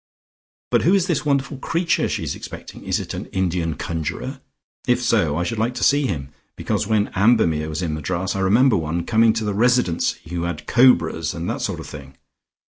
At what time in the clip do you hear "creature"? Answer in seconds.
1.59-2.09